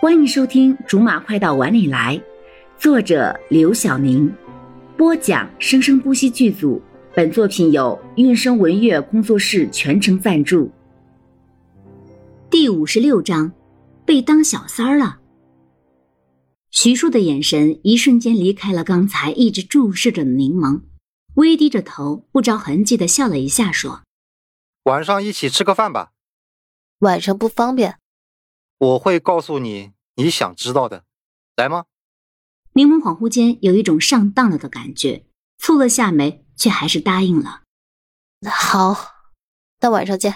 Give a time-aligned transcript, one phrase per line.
[0.00, 2.16] 欢迎收听《竹马快到碗里来》，
[2.78, 4.34] 作者刘晓宁，
[4.96, 6.80] 播讲生生不息剧组。
[7.14, 10.70] 本作品由韵声文乐工作室全程赞助。
[12.48, 13.52] 第五十六章，
[14.06, 15.18] 被当小三儿了。
[16.70, 20.80] 徐庶的眼神一瞬间离开了刚才一直注视着的柠檬，
[21.34, 24.00] 微低着头，不着痕迹的笑了一下，说
[24.84, 26.12] ：“晚上一起吃个饭吧。”
[27.00, 27.99] 晚上不方便。
[28.80, 31.04] 我会告诉你你想知道的，
[31.54, 31.84] 来吗？
[32.72, 35.26] 柠檬恍惚间有一种上当了的感觉，
[35.60, 37.60] 蹙了下眉，却还是答应了。
[38.50, 38.96] 好，
[39.82, 40.34] 那晚上见。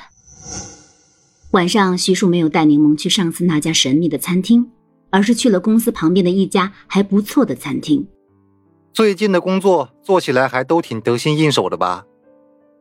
[1.52, 4.70] 晚上，徐庶没有带柠檬去上次那家神秘的餐厅，
[5.08, 8.06] 而是去了公司旁边的一家还不错的餐厅。
[8.92, 12.04] 最近的工作做起来还都挺得心应手的吧？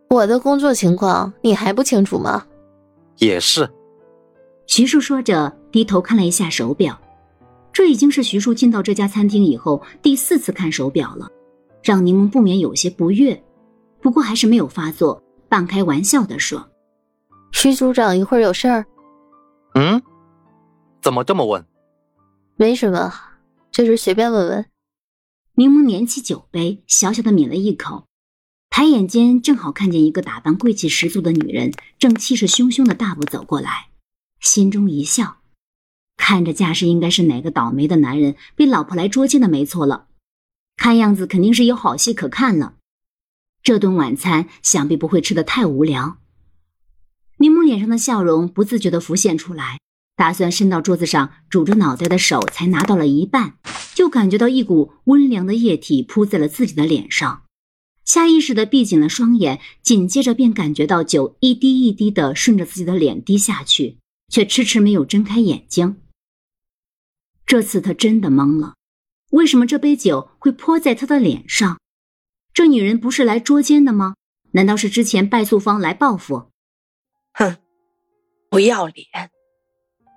[0.09, 2.47] 我的工作情况你还不清楚吗？
[3.19, 3.71] 也是。
[4.65, 6.99] 徐叔说着，低头看了一下手表，
[7.71, 11.29] 这已经是徐叔进到这家餐厅以后第四次看手表了，
[11.83, 13.43] 让柠檬不免有些不悦，
[14.01, 16.69] 不过还是没有发作，半开玩笑的说
[17.51, 18.85] ：“徐组长一会儿有事儿。
[19.75, 20.01] ”“嗯，
[21.01, 21.65] 怎么这么问
[22.55, 23.13] ？”“没什么，
[23.71, 24.65] 就是随便问问。”
[25.55, 28.07] 柠檬捻起酒杯，小小的抿了一口，
[28.71, 33.89] 抬眼间正好看见一个打扮贵气十足的女人，正气势汹汹的大步走过来。
[34.43, 35.37] 心中一笑，
[36.17, 40.07] 看这架势，应该是哪个倒霉的男人被老婆来捉奸的，没错了。
[40.75, 42.75] 看样子肯定是有好戏可看了。
[43.63, 46.17] 这顿晚餐想必不会吃的太无聊。
[47.37, 49.79] 柠檬脸上的笑容不自觉的浮现出来，
[50.17, 53.57] 打算伸到桌子上拄着脑袋的手才拿到了一半，
[53.95, 57.43] 就感觉到一股温凉的液体扑在了自己的脸上，
[58.03, 63.99] 下意识的闭紧了双眼，紧接着便感觉到酒一滴一滴的顺着自己的脸滴下去。
[64.33, 66.01] 却迟迟没有睁开眼睛。
[67.45, 68.73] 这次他真的懵了，
[69.29, 71.79] 为什么这杯酒会泼在他的脸上？
[72.51, 74.15] 这女人不是来捉奸的吗？
[74.53, 76.49] 难道是之前败诉方来报复？
[77.33, 77.57] 哼，
[78.49, 79.05] 不要脸！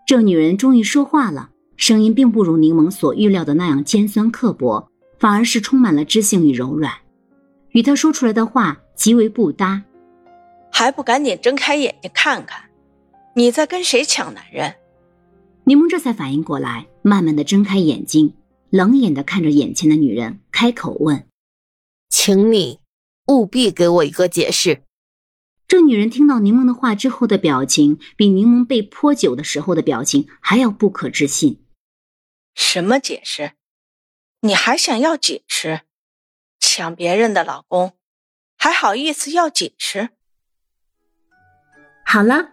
[0.06, 6.90] 这女人终于说话了，声音并不如柠檬所预料的那样尖酸刻薄，反而是充满了知性与柔软，
[7.72, 9.82] 与她说出来的话极为不搭。
[10.72, 12.70] 还不赶紧睁开眼睛看看！
[13.38, 14.76] 你在跟谁抢男人？
[15.64, 18.34] 柠檬这才反应过来，慢慢的睁开眼睛，
[18.70, 21.28] 冷眼的看着眼前的女人，开口问
[22.08, 22.80] ：“请你
[23.26, 24.84] 务必给我一个解释。”
[25.68, 31.62] 这女人听到柠檬的话之后的表情，比柠檬被泼酒的时候的表情还要不可置信。
[32.54, 33.52] 什么解释？
[34.40, 35.82] 你还想要解释？
[36.58, 37.92] 抢别人的老公，
[38.56, 40.08] 还好意思要解释？
[42.06, 42.52] 好了。